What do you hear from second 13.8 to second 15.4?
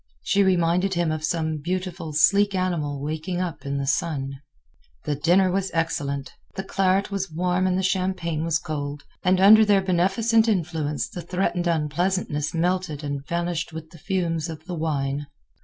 the fumes of the wine.